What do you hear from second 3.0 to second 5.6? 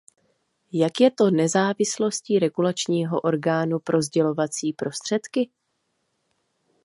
orgánu pro sdělovací prostředky?